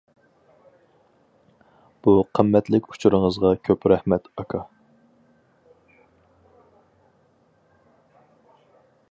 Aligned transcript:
بۇ 2.07 2.13
قىممەتلىك 2.39 2.89
ئۇچۇرىڭىزغا 2.93 3.51
كۆپ 3.69 3.85
رەھمەت، 3.93 4.31
ئاكا. 4.31 4.63